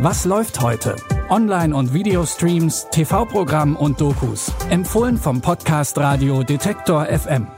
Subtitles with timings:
[0.00, 0.94] Was läuft heute?
[1.28, 4.52] Online- und Videostreams, TV-Programm und Dokus.
[4.70, 7.48] Empfohlen vom Podcast Radio Detektor FM.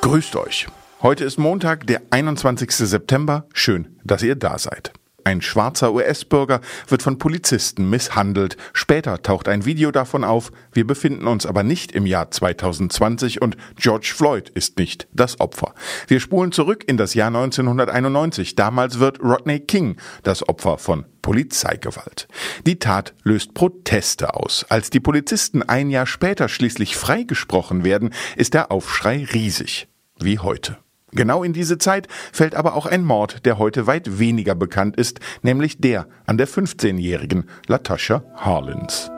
[0.00, 0.68] Grüßt euch.
[1.02, 2.70] Heute ist Montag, der 21.
[2.70, 3.46] September.
[3.52, 4.94] Schön, dass ihr da seid.
[5.26, 8.56] Ein schwarzer US-Bürger wird von Polizisten misshandelt.
[8.72, 10.52] Später taucht ein Video davon auf.
[10.72, 15.74] Wir befinden uns aber nicht im Jahr 2020 und George Floyd ist nicht das Opfer.
[16.06, 18.54] Wir spulen zurück in das Jahr 1991.
[18.54, 22.28] Damals wird Rodney King das Opfer von Polizeigewalt.
[22.64, 24.64] Die Tat löst Proteste aus.
[24.68, 29.88] Als die Polizisten ein Jahr später schließlich freigesprochen werden, ist der Aufschrei riesig.
[30.20, 30.78] Wie heute.
[31.12, 35.20] Genau in diese Zeit fällt aber auch ein Mord, der heute weit weniger bekannt ist,
[35.42, 39.08] nämlich der an der 15-jährigen Latasha Harlins.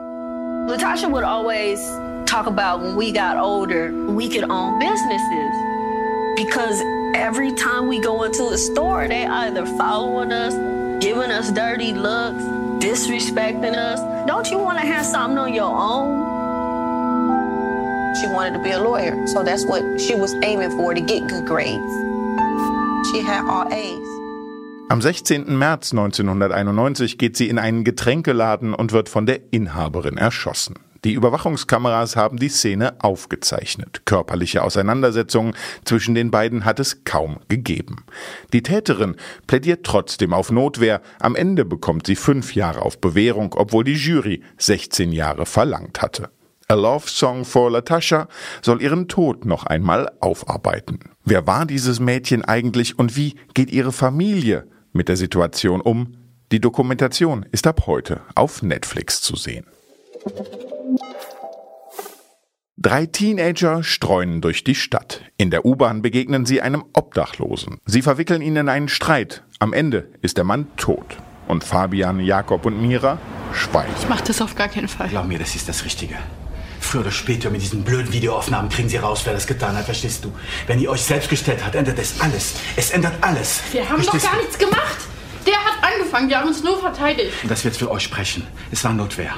[0.69, 1.81] Latasha would always
[2.27, 5.55] talk about when we got older, we could own businesses.
[6.37, 6.79] Because
[7.15, 10.55] every time we go into a store, they either following us,
[11.01, 12.45] giving us dirty looks,
[12.85, 13.99] disrespecting us.
[14.27, 16.28] Don't you want to have something on your own?
[18.21, 21.29] She wanted to be a lawyer, so that's what she was aiming for to get
[21.29, 21.93] good grades.
[23.13, 24.09] She had all A's.
[24.91, 25.57] Am 16.
[25.57, 30.75] März 1991 geht sie in einen Getränkeladen und wird von der Inhaberin erschossen.
[31.05, 34.03] Die Überwachungskameras haben die Szene aufgezeichnet.
[34.05, 38.05] Körperliche Auseinandersetzungen zwischen den beiden hat es kaum gegeben.
[38.53, 39.15] Die Täterin
[39.47, 41.03] plädiert trotzdem auf Notwehr.
[41.21, 46.31] Am Ende bekommt sie fünf Jahre auf Bewährung, obwohl die Jury 16 Jahre verlangt hatte.
[46.71, 48.29] A Love Song for Latasha
[48.61, 50.99] soll ihren Tod noch einmal aufarbeiten.
[51.25, 56.19] Wer war dieses Mädchen eigentlich und wie geht ihre Familie mit der Situation um?
[56.53, 59.65] Die Dokumentation ist ab heute auf Netflix zu sehen.
[62.77, 65.23] Drei Teenager streunen durch die Stadt.
[65.39, 67.79] In der U-Bahn begegnen sie einem Obdachlosen.
[67.87, 69.43] Sie verwickeln ihn in einen Streit.
[69.59, 71.17] Am Ende ist der Mann tot.
[71.47, 73.19] Und Fabian, Jakob und Mira
[73.55, 73.95] schweigen.
[73.99, 75.09] Ich mach das auf gar keinen Fall.
[75.09, 76.17] Glaub mir, das ist das Richtige.
[76.89, 80.25] Früher oder später mit diesen blöden Videoaufnahmen kriegen Sie raus, wer das getan hat, verstehst
[80.25, 80.33] du?
[80.67, 82.55] Wenn ihr euch selbst gestellt habt, ändert es alles.
[82.77, 83.61] Es ändert alles.
[83.73, 84.47] Wir haben verstehst doch gar du?
[84.47, 84.97] nichts gemacht.
[85.47, 87.31] Der hat angefangen, wir haben uns nur verteidigt.
[87.43, 88.47] Und das wird für euch sprechen.
[88.73, 89.35] Es war Notwehr.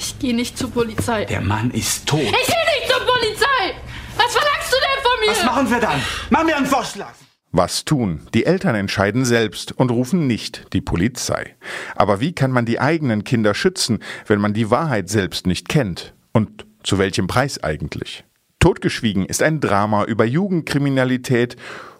[0.00, 1.24] Ich gehe nicht zur Polizei.
[1.26, 2.18] Der Mann ist tot.
[2.20, 3.76] Ich gehe nicht zur Polizei!
[4.16, 5.30] Was verlangst du denn von mir?
[5.30, 6.02] Was machen wir dann?
[6.30, 7.12] Mach mir einen Vorschlag.
[7.52, 8.20] Was tun?
[8.32, 11.56] Die Eltern entscheiden selbst und rufen nicht die Polizei.
[11.96, 16.14] Aber wie kann man die eigenen Kinder schützen, wenn man die Wahrheit selbst nicht kennt?
[16.32, 18.24] Und zu welchem Preis eigentlich?
[18.60, 21.56] Totgeschwiegen ist ein Drama über Jugendkriminalität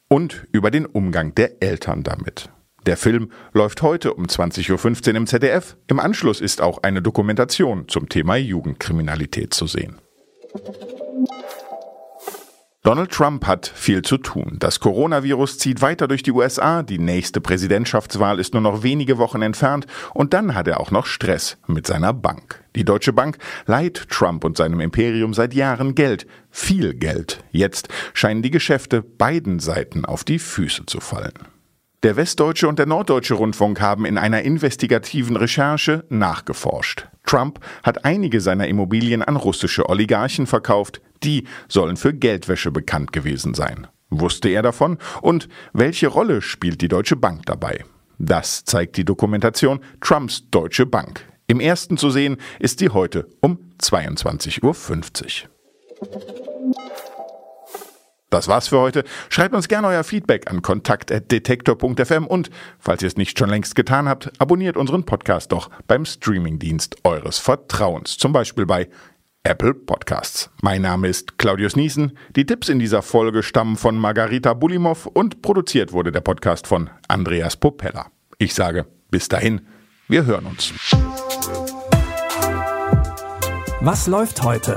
[0.09, 2.51] und über den Umgang der Eltern damit.
[2.87, 5.77] Der Film läuft heute um 20.15 Uhr im ZDF.
[5.89, 10.01] Im Anschluss ist auch eine Dokumentation zum Thema Jugendkriminalität zu sehen.
[12.83, 14.57] Donald Trump hat viel zu tun.
[14.59, 19.43] Das Coronavirus zieht weiter durch die USA, die nächste Präsidentschaftswahl ist nur noch wenige Wochen
[19.43, 22.65] entfernt und dann hat er auch noch Stress mit seiner Bank.
[22.75, 23.37] Die Deutsche Bank
[23.67, 27.45] leiht Trump und seinem Imperium seit Jahren Geld, viel Geld.
[27.51, 31.50] Jetzt scheinen die Geschäfte beiden Seiten auf die Füße zu fallen.
[32.03, 37.09] Der Westdeutsche und der Norddeutsche Rundfunk haben in einer investigativen Recherche nachgeforscht.
[37.27, 43.53] Trump hat einige seiner Immobilien an russische Oligarchen verkauft, die sollen für Geldwäsche bekannt gewesen
[43.53, 43.87] sein.
[44.09, 44.97] Wusste er davon?
[45.21, 47.85] Und welche Rolle spielt die Deutsche Bank dabei?
[48.19, 51.27] Das zeigt die Dokumentation Trumps Deutsche Bank.
[51.49, 55.51] Im ersten zu sehen ist sie heute um 22.50 Uhr.
[58.31, 59.05] Das war's für heute.
[59.29, 64.09] Schreibt uns gerne euer Feedback an kontakt.detektor.fm und, falls ihr es nicht schon längst getan
[64.09, 68.89] habt, abonniert unseren Podcast doch beim Streamingdienst eures Vertrauens, zum Beispiel bei
[69.43, 70.51] Apple Podcasts.
[70.63, 72.17] Mein Name ist Claudius Niesen.
[72.37, 76.91] Die Tipps in dieser Folge stammen von Margarita Bulimov und produziert wurde der Podcast von
[77.09, 78.07] Andreas Popella.
[78.39, 79.63] Ich sage bis dahin,
[80.09, 80.73] wir hören uns.
[83.81, 84.77] Was läuft heute?